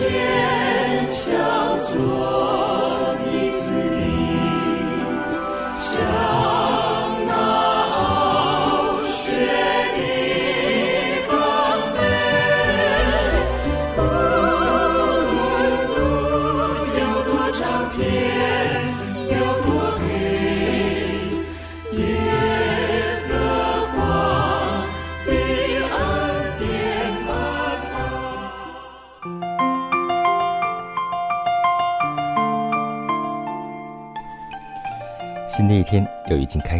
[0.00, 2.39] 坚强做。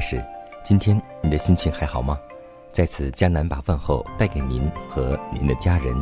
[0.01, 0.25] 开始，
[0.63, 2.19] 今天你的心情还好吗？
[2.73, 5.95] 在此，江南把问候带给您和您的家人，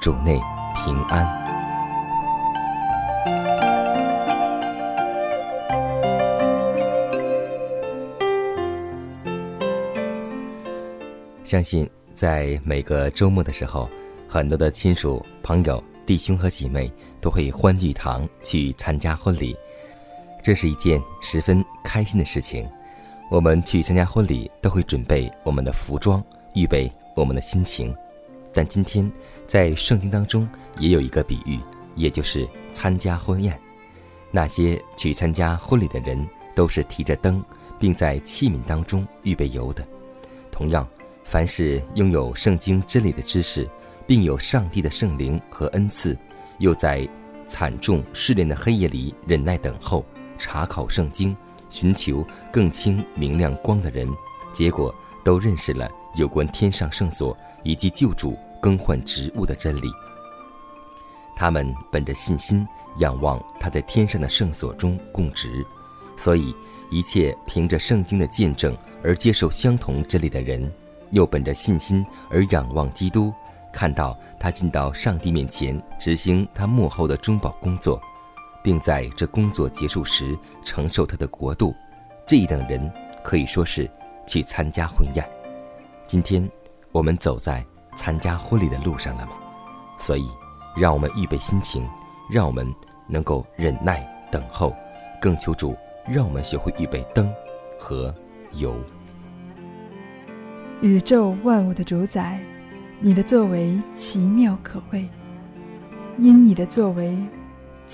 [0.00, 0.40] 主内
[0.74, 1.24] 平安。
[11.44, 13.88] 相信在每个周末的时候，
[14.28, 19.56] 很多的亲属、朋友、弟兄和姐妹都会欢聚一堂去参加婚礼。
[20.42, 22.68] 这是一件十分开心的事情。
[23.30, 26.22] 我们去参加婚礼，都会准备我们的服装，
[26.54, 27.94] 预备我们的心情。
[28.52, 29.10] 但今天
[29.46, 30.48] 在圣经当中
[30.78, 31.58] 也有一个比喻，
[31.96, 33.58] 也就是参加婚宴。
[34.30, 37.42] 那些去参加婚礼的人，都是提着灯，
[37.78, 39.84] 并在器皿当中预备油的。
[40.52, 40.86] 同样，
[41.24, 43.68] 凡是拥有圣经真理的知识，
[44.06, 46.16] 并有上帝的圣灵和恩赐，
[46.58, 47.08] 又在
[47.46, 50.04] 惨重试炼的黑夜里忍耐等候。
[50.36, 51.34] 查考圣经，
[51.74, 54.08] 寻求更清明亮光的人，
[54.52, 59.90] 结果都认识了有关天上圣所以及救主更换职务的真理。
[61.34, 62.64] 他们本着信心
[62.98, 65.66] 仰望他在天上的圣所中供职，
[66.16, 66.54] 所以
[66.92, 70.72] 一切凭着圣经的见证而接受相同真理的人，
[71.10, 73.34] 又本着信心而仰望基督，
[73.72, 78.00] 看到他进到上帝面前执行他幕后的中保工作。
[78.64, 81.74] 并在这工作结束时承受他的国度，
[82.26, 82.90] 这一等人
[83.22, 83.88] 可以说是
[84.26, 85.22] 去参加婚宴。
[86.06, 86.50] 今天
[86.90, 87.62] 我们走在
[87.94, 89.32] 参加婚礼的路上了吗？
[89.98, 90.26] 所以，
[90.74, 91.86] 让我们预备心情，
[92.32, 92.66] 让我们
[93.06, 94.74] 能够忍耐等候，
[95.20, 95.76] 更求主
[96.08, 97.30] 让我们学会预备灯
[97.78, 98.14] 和
[98.54, 98.74] 油。
[100.80, 102.40] 宇宙万物的主宰，
[102.98, 105.06] 你的作为奇妙可畏，
[106.16, 107.14] 因你的作为。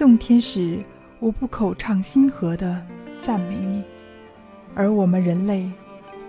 [0.01, 0.83] 众天使
[1.21, 2.83] 无不口唱心和的
[3.21, 3.83] 赞美你，
[4.75, 5.71] 而我们人类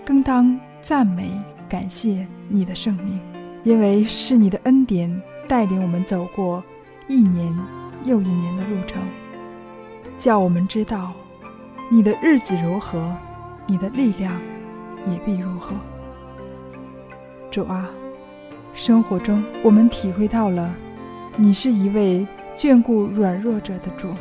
[0.03, 1.31] 更当赞美
[1.69, 3.17] 感谢你的圣名，
[3.63, 5.09] 因为是你的恩典
[5.47, 6.61] 带领我们走过
[7.07, 7.57] 一年
[8.03, 9.01] 又一年的路程，
[10.19, 11.13] 叫我们知道
[11.89, 13.15] 你的日子如何，
[13.67, 14.37] 你的力量
[15.07, 15.73] 也必如何。
[17.49, 17.89] 主啊，
[18.73, 20.75] 生活中我们体会到了，
[21.37, 22.27] 你是一位。
[22.61, 24.13] 眷顾软弱者的主，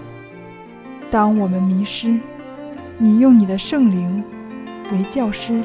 [1.11, 2.19] 当我们迷失，
[2.97, 4.25] 你用你的圣灵
[4.91, 5.63] 为教师，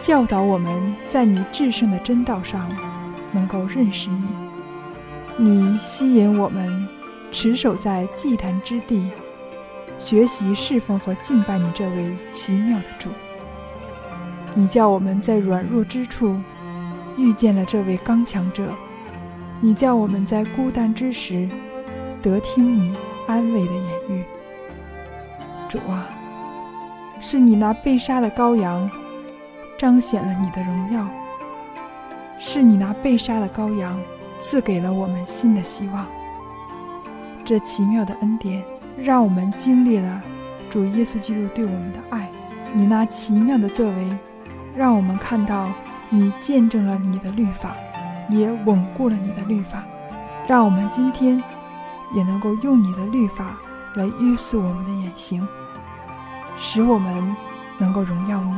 [0.00, 2.68] 教导我们在你至圣的真道上
[3.30, 4.26] 能够认识你。
[5.36, 6.88] 你吸引我们
[7.30, 9.08] 持守在祭坛之地，
[9.96, 13.08] 学习侍奉和敬拜你这位奇妙的主。
[14.52, 16.36] 你叫我们在软弱之处
[17.16, 18.66] 遇见了这位刚强者，
[19.60, 21.48] 你叫我们在孤单之时。
[22.22, 22.94] 得听你
[23.26, 24.24] 安慰的言语，
[25.68, 26.06] 主啊，
[27.18, 28.90] 是你那被杀的羔羊，
[29.78, 31.06] 彰显了你的荣耀；
[32.38, 33.98] 是你那被杀的羔羊，
[34.38, 36.06] 赐给了我们新的希望。
[37.42, 38.62] 这奇妙的恩典，
[38.98, 40.22] 让我们经历了
[40.70, 42.28] 主耶稣基督对我们的爱。
[42.74, 44.08] 你那奇妙的作为，
[44.76, 45.70] 让我们看到
[46.10, 47.74] 你见证了你的律法，
[48.28, 49.82] 也稳固了你的律法，
[50.46, 51.42] 让我们今天。
[52.12, 53.56] 也能够用你的律法
[53.94, 55.46] 来约束我们的言行
[56.58, 57.36] 使我们
[57.78, 58.56] 能够荣耀你。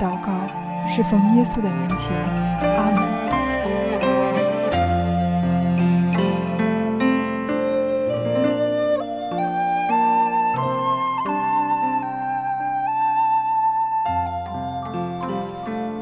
[0.00, 0.30] 祷告
[0.88, 2.12] 是奉耶稣的名前
[2.62, 3.20] 阿门。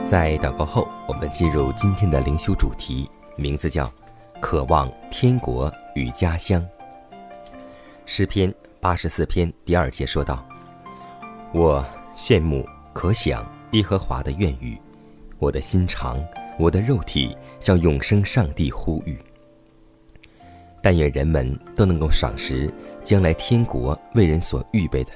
[0.07, 3.91] 在祷告后我们进入今天的灵修主题名字叫
[4.41, 5.71] 渴望天国。
[5.99, 6.67] 与家乡”。
[8.06, 10.47] 诗篇八十四篇第二节说道
[11.53, 11.85] ：“我
[12.17, 14.79] 羡慕可想耶和华的愿语，
[15.39, 16.25] 我的心肠，
[16.59, 19.19] 我的肉体向永生上帝呼吁。
[20.81, 22.73] 但愿人们都能够赏识
[23.03, 25.12] 将来天国为人所预备的。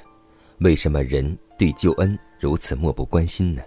[0.59, 3.61] 为什么人对救恩如此漠不关心呢？”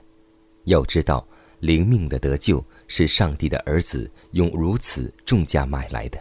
[0.65, 1.27] 要知道，
[1.61, 6.19] 灵命的得救是上帝的儿子用如此重价买来的。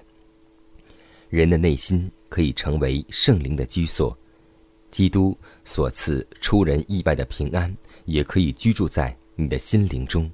[1.36, 4.18] 人的内心可以成为圣灵的居所，
[4.90, 10.32] 基督所赐出人意外的平安也可以居住在你的心灵中。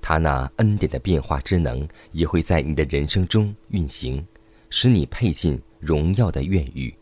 [0.00, 4.24] 他那恩典的变化之能也会在你的人生中运行，
[4.70, 6.94] 使你配进荣耀的愿语。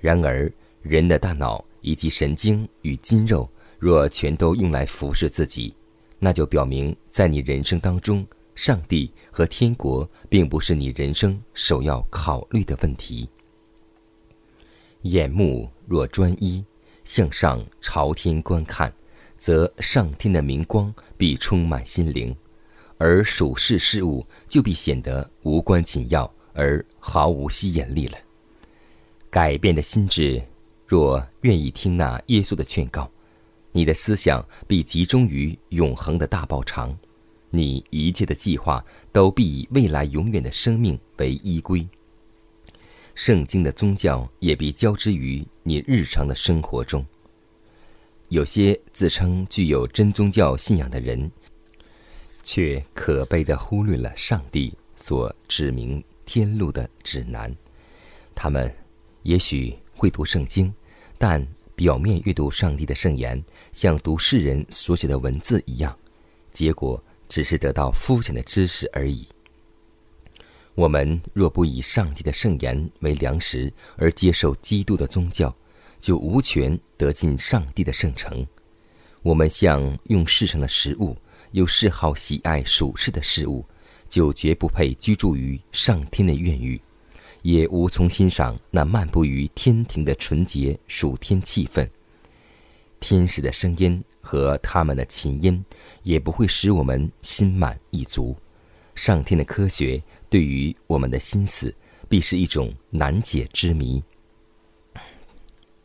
[0.00, 3.46] 然而，人的大脑以及神经与筋肉。
[3.78, 5.74] 若全都用来服侍自己，
[6.18, 8.26] 那就表明在你人生当中，
[8.56, 13.28] 上帝和天国并不是你人生首要考虑的问题。
[15.02, 16.64] 眼目若专一，
[17.04, 18.92] 向上朝天观看，
[19.36, 22.34] 则上天的明光必充满心灵，
[22.96, 28.18] 而属世事物就必显得无关紧要而毫无吸引力了。
[29.28, 30.42] 改变的心智，
[30.86, 33.08] 若愿意听那耶稣的劝告。
[33.70, 36.98] 你的思想必集中于永恒的大报偿，
[37.50, 41.86] 你一切的计划都必以未来永远的生命为依归。
[43.14, 47.04] 圣经的宗教也必交织于你日常的生活中。
[48.28, 51.30] 有些自称具有真宗教信仰的人，
[52.42, 57.54] 却可悲地忽略了上帝所指明天路的指南。
[58.34, 58.74] 他们
[59.22, 60.72] 也许会读圣经，
[61.18, 61.46] 但。
[61.76, 65.94] 表面阅读上帝的圣言，像读世人所写的文字一样，
[66.50, 69.26] 结果只是得到肤浅的知识而已。
[70.74, 75.54] 我们若不以上帝的圣言为粮食而接受基督的宗教，
[76.00, 78.46] 就无权得进上帝的圣城。
[79.22, 81.16] 我们像用世上的食物，
[81.52, 83.64] 又嗜好喜爱属世的事物，
[84.08, 86.80] 就绝不配居住于上天的院宇。
[87.42, 91.88] 也无从欣赏那漫步于天庭的纯洁属天气氛。
[92.98, 95.64] 天使的声音和他们的琴音，
[96.06, 98.34] 也不会使我们心满意足。
[98.94, 100.00] 上天的科学
[100.30, 101.74] 对于我们的心思，
[102.08, 104.00] 必是一种难解之谜。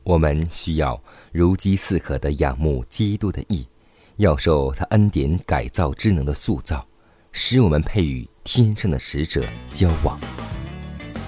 [0.03, 1.01] 我们需要
[1.31, 3.68] 如饥似渴的仰慕基督的意，
[4.18, 6.85] 要受他恩典改造之能的塑造，
[7.31, 10.19] 使我们配与天上的使者交往。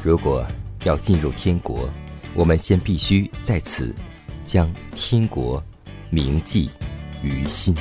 [0.04, 0.46] 如果
[0.84, 1.89] 要进入天国，
[2.36, 3.94] 我们先必须在此
[4.46, 5.62] 将天国
[6.12, 6.69] 铭记
[7.24, 7.75] 于心。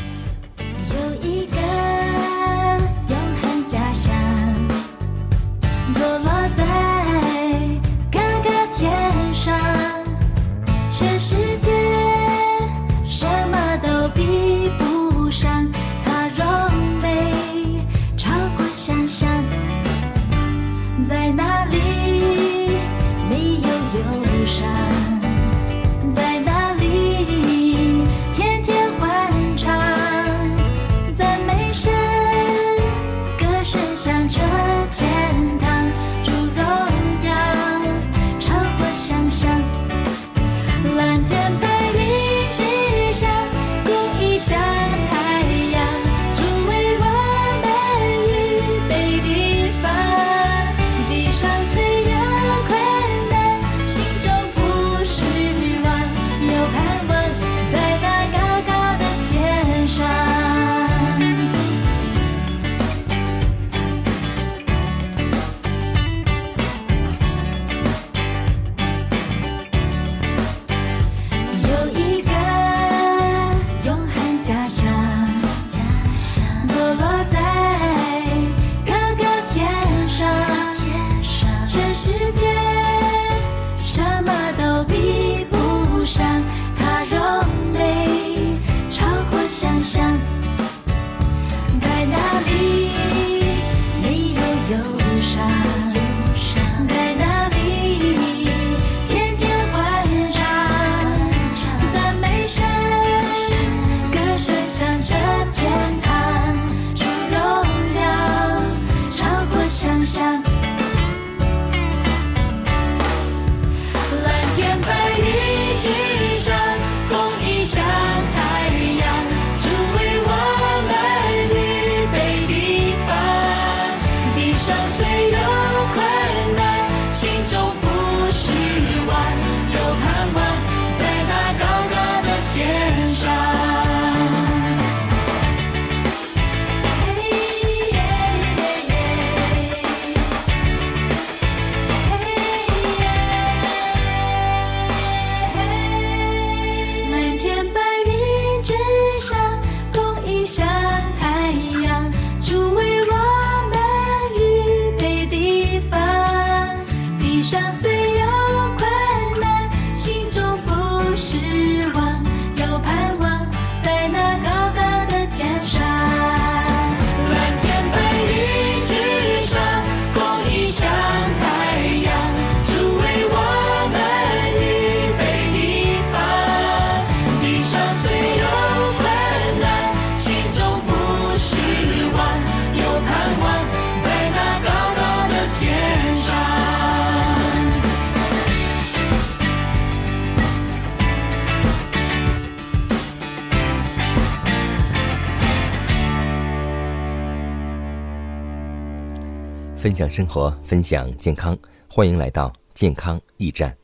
[199.82, 201.58] 分享生活，分享健康，
[201.88, 203.76] 欢迎来到健康驿站。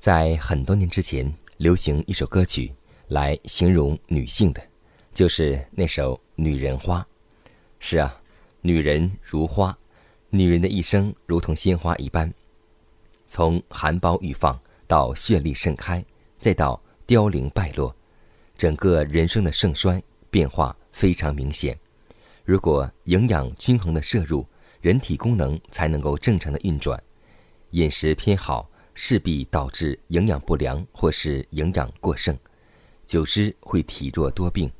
[0.00, 2.74] 在很多年之前，流行一首歌曲
[3.06, 4.60] 来形容女性的，
[5.14, 6.98] 就是那首《女人花》。
[7.78, 8.20] 是啊，
[8.62, 9.78] 女人如花，
[10.28, 12.28] 女人的一生如同鲜花一般，
[13.28, 16.04] 从含苞欲放到绚丽盛开，
[16.40, 17.94] 再到凋零败落，
[18.58, 21.78] 整个人生的盛衰变化非常明显。
[22.44, 24.44] 如果营养均衡的摄入，
[24.80, 27.02] 人体功能才能够正常的运转。
[27.70, 28.68] 饮食偏好。
[28.92, 32.36] 势必导致营养不良或是营养过剩，
[33.06, 34.70] 久之会体弱多病。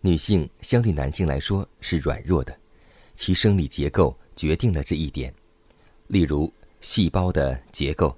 [0.00, 2.54] 女性相对男性来说是软弱的，
[3.14, 5.32] 其生理结构决定了这一点。
[6.08, 8.14] 例如细胞的结构，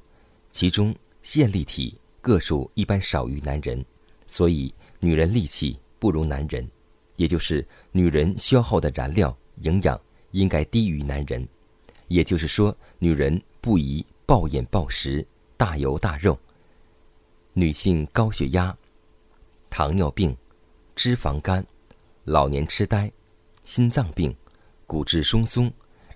[0.51, 0.93] 其中
[1.23, 3.85] 线粒体个数一般少于男人，
[4.27, 6.69] 所以女人力气不如男人，
[7.17, 10.01] 也就是女人消耗的燃料营养
[10.35, 11.49] 应该低于男人。
[12.09, 14.05] 也就是说，女人不宜。
[14.27, 15.23] 暴饮暴食、
[15.55, 16.35] 大油大肉，
[17.53, 18.75] 女性高血压、
[19.69, 20.35] 糖尿病、
[20.97, 21.63] 脂肪肝、
[22.25, 23.13] 老年痴呆、
[23.65, 24.35] 心脏病、
[24.87, 25.71] 骨质疏松、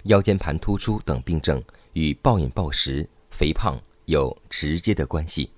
[0.04, 5.50] 腰间盘突出等病症与暴饮暴食、肥胖有直接的关系。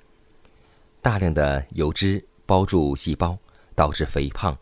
[1.00, 3.38] 大量的油脂包住细胞，
[3.76, 4.52] 导致肥胖；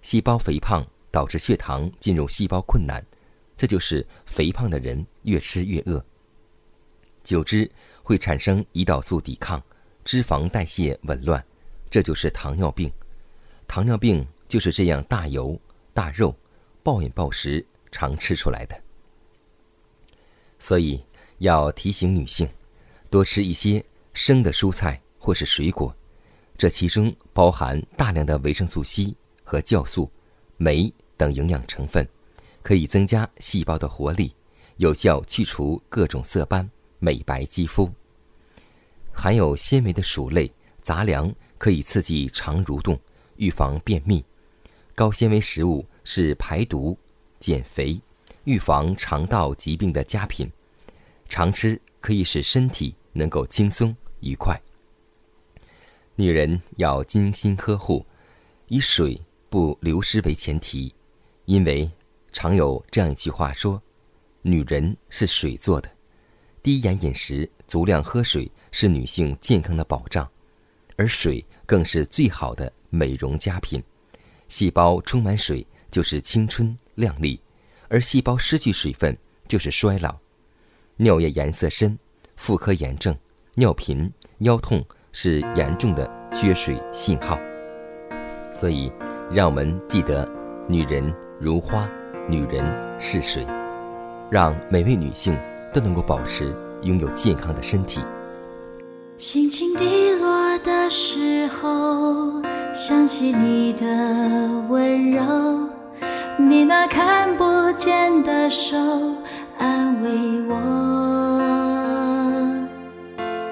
[0.00, 3.04] 细胞肥胖导致血糖进入细胞困难，
[3.56, 6.04] 这就是肥胖的人越吃越饿。
[7.24, 7.68] 久之
[8.02, 9.62] 会产生胰岛素抵抗，
[10.04, 11.44] 脂肪代谢紊乱，
[11.90, 12.92] 这就是糖尿病。
[13.66, 15.60] 糖尿病就是这样大油
[15.92, 16.34] 大肉、
[16.82, 18.80] 暴饮暴食常吃出来的。
[20.58, 21.02] 所以
[21.38, 22.48] 要提醒女性，
[23.10, 23.84] 多吃一些
[24.14, 25.94] 生的蔬菜或是水果，
[26.56, 30.10] 这其中包含大量的维生素 C 和酵素、
[30.56, 32.08] 酶等营养成分，
[32.66, 34.34] 可以增加细胞的活力，
[34.78, 36.68] 有效去除各种色斑。
[36.98, 37.88] 美白肌肤。
[39.12, 42.98] 含有纤维的薯类、杂粮可以刺激肠蠕动，
[43.36, 44.24] 预防便秘。
[44.96, 46.98] 高纤维食物是排毒、
[47.38, 48.00] 减肥、
[48.42, 50.50] 预防肠道疾病的佳品。
[51.28, 54.60] 常吃可以使身体能够轻松愉快。
[56.16, 58.04] 女人要精心呵护，
[58.66, 60.92] 以水不流失为前提，
[61.44, 61.88] 因为
[62.36, 63.82] 常有这样一句话说
[64.44, 65.88] ：“女人是水做的。”
[66.62, 70.28] 低盐饮食、足量喝水是女性健康的保障，
[70.96, 73.82] 而水更是最好的美容佳品。
[74.48, 77.40] 细胞充满水就是青春靓丽，
[77.88, 79.16] 而细胞失去水分
[79.48, 80.14] 就是衰老。
[80.96, 81.98] 尿液颜色深，
[82.36, 83.16] 妇科炎症、
[83.54, 87.40] 尿频、腰痛是严重的缺水信号。
[88.52, 88.92] 所以，
[89.32, 90.30] 让我们记得：
[90.68, 91.90] 女人如花，
[92.28, 92.64] 女人
[92.98, 93.46] 是水，
[94.30, 95.36] 让每位女性。
[95.76, 96.50] 都能够保持
[96.84, 98.00] 拥有健康的身体。
[99.18, 102.40] 心情低落的时候，
[102.72, 103.84] 想起你的
[104.70, 105.22] 温柔，
[106.38, 108.74] 你那看不见的手
[109.58, 110.08] 安慰
[110.48, 110.56] 我。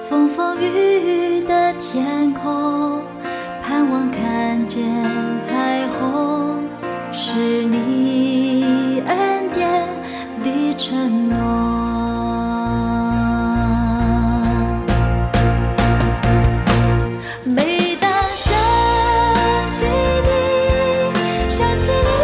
[0.08, 3.02] 风风雨雨的天空，
[3.62, 4.82] 盼望看见
[5.42, 6.56] 彩虹，
[7.12, 7.76] 是你
[21.86, 22.23] watching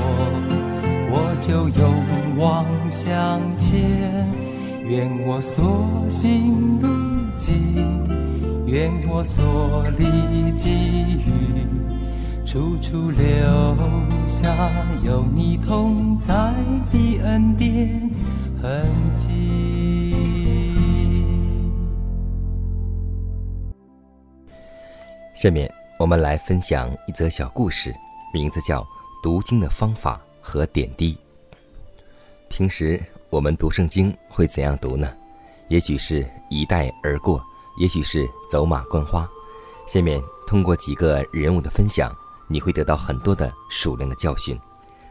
[1.13, 4.25] 我就勇往向前。
[4.87, 6.87] 愿我所行路
[7.37, 7.55] 径，
[8.65, 11.65] 愿我所历际遇，
[12.45, 13.75] 处处留
[14.25, 14.49] 下
[15.03, 16.53] 有你同在
[16.91, 18.09] 的恩典
[18.61, 19.27] 痕迹。
[25.35, 27.93] 下面我们来分享一则小故事，
[28.33, 28.81] 名字叫
[29.23, 31.13] 《读经的方法和点滴》。
[32.49, 33.01] 平时。
[33.31, 35.09] 我们读圣经会怎样读呢？
[35.69, 37.41] 也许是一带而过，
[37.77, 39.25] 也许是走马观花。
[39.87, 42.13] 下面通过几个人物的分享，
[42.49, 44.59] 你会得到很多的属灵的教训。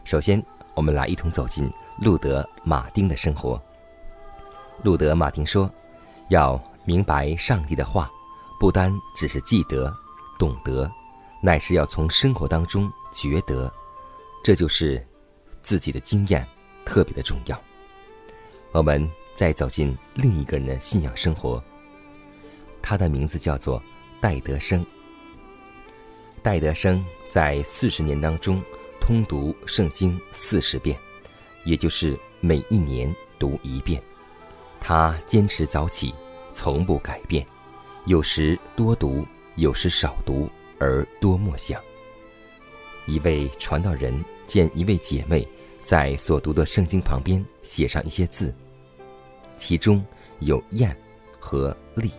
[0.03, 0.39] 首先，
[0.75, 1.67] 我们来一同走进
[1.99, 3.59] 路德·马丁的生活。
[4.83, 5.67] 路德·马丁说
[6.29, 8.07] ：“要明白上帝的话，
[8.59, 9.91] 不单只是记得、
[10.37, 10.87] 懂得，
[11.41, 13.73] 乃是要从生活当中觉得。
[14.43, 15.03] 这就是
[15.61, 16.47] 自己的经验，
[16.85, 17.61] 特别的重要。”
[18.73, 21.61] 我们再走进另一个人的信仰生活。
[22.81, 23.81] 他的名字叫做
[24.19, 24.85] 戴德生。
[26.41, 28.61] 戴德生在四十年当中
[28.99, 30.97] 通读圣经四十遍，
[31.65, 34.01] 也就是每一年读一遍。
[34.79, 36.13] 他坚持早起，
[36.53, 37.45] 从不改变，
[38.05, 41.79] 有时多读，有时少读，而多默想。
[43.05, 45.47] 一位传道人见一位姐妹
[45.81, 48.53] 在所读的圣经旁边写上一些字。
[49.57, 50.03] 其中
[50.39, 50.95] 有“验”
[51.39, 52.11] 和“立”，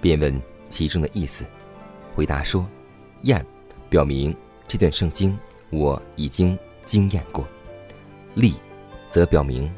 [0.00, 1.44] 便问其中的意思。
[2.14, 2.66] 回答说
[3.22, 3.44] ：“验
[3.88, 4.34] 表明
[4.68, 5.36] 这段圣经
[5.70, 7.44] 我已经经验过；
[8.34, 8.54] 立
[9.10, 9.72] 则表明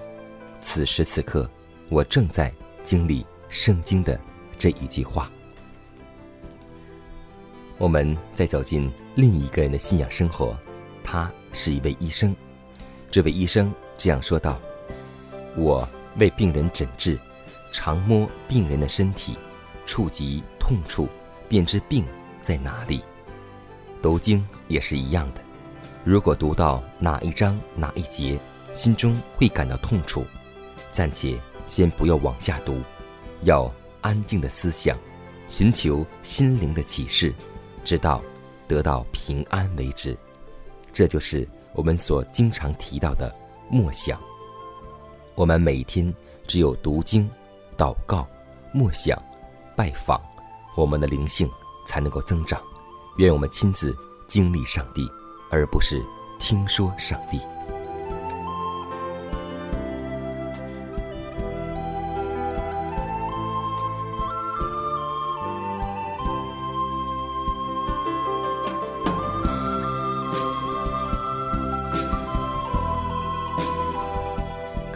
[0.61, 1.51] 此时此刻
[1.89, 2.53] 我正在
[2.85, 4.21] 经历圣经的
[4.59, 5.31] 这一句话。”
[7.79, 10.57] 我们再走进另一个人的信仰生活，
[11.03, 12.35] 他是一位医生。
[13.11, 14.59] 这位医生这样说道
[15.57, 15.89] ：“我。”
[16.19, 17.17] 为病人诊治，
[17.71, 19.37] 常摸病人的身体，
[19.87, 21.07] 触及痛处，
[21.49, 22.05] 便知病
[22.43, 23.05] 在哪里。
[24.03, 25.41] 读经也是一样的，
[26.03, 28.41] 如果读到哪一章哪一节，
[28.75, 30.25] 心中会感到痛处，
[30.91, 31.39] 暂且
[31.69, 32.81] 先不要往下读，
[33.43, 34.99] 要安静的思想，
[35.49, 37.33] 寻求心灵的启示，
[37.89, 38.23] 直到
[38.69, 40.15] 得到平安为止。
[40.93, 43.35] 这就是我们所经常提到的
[43.71, 44.21] 默想。
[45.35, 46.15] 我们每天
[46.47, 47.27] 只有读经、
[47.79, 48.29] 祷告、
[48.73, 49.19] 默想、
[49.75, 50.21] 拜访，
[50.77, 51.51] 我们的灵性
[51.87, 52.61] 才能够增长。
[53.17, 53.97] 愿我们亲自
[54.27, 55.09] 经历上帝，
[55.51, 56.05] 而不是
[56.39, 57.41] 听说上帝。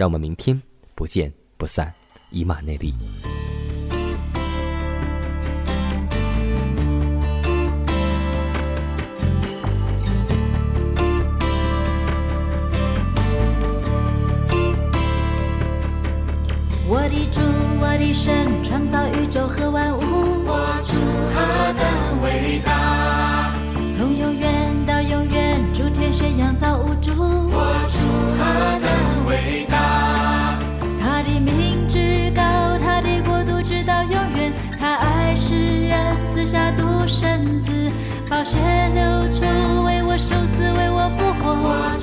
[0.00, 0.58] 让我们明天
[0.94, 1.92] 不见不散，
[2.30, 2.94] 以马内利。
[16.88, 17.42] 我的主，
[17.78, 19.89] 我的神，创造宇宙和万
[41.62, 41.99] what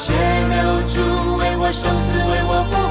[0.00, 2.89] 血流出为我生死为我复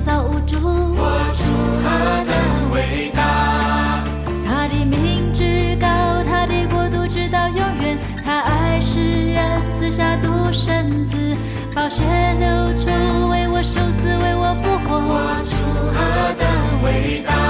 [0.00, 1.44] 造物主，我主
[1.84, 2.32] 赫的
[2.72, 4.02] 伟大，
[4.46, 5.42] 他的名字
[5.78, 5.86] 高，
[6.24, 11.36] 他的国度直到永远，他爱世人，赐下独生子，
[11.74, 12.04] 宝血
[12.38, 12.88] 流出，
[13.28, 14.96] 为我受死，为我复活。
[14.96, 15.56] 我主
[15.92, 15.98] 赫
[16.38, 16.44] 的
[16.84, 17.49] 伟大。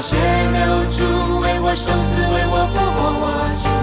[0.00, 3.77] 血流出为我生死为我复活我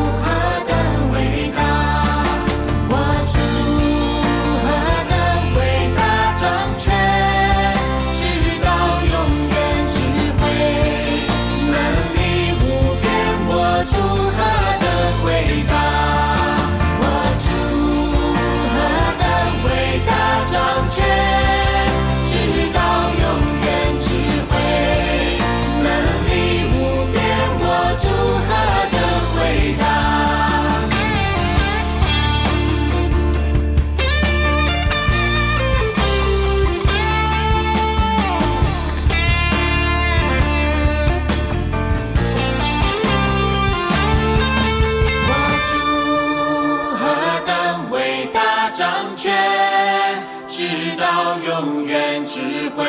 [51.65, 52.39] 永远智
[52.77, 52.85] 慧，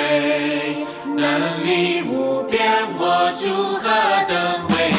[1.16, 2.60] 能力无边，
[2.98, 3.48] 我主
[3.80, 3.88] 何
[4.28, 4.36] 等
[4.68, 4.95] 伟